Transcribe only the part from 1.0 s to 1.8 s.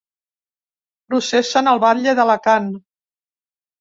Processen